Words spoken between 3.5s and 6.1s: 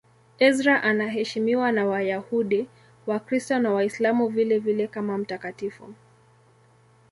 na Waislamu vilevile kama mtakatifu.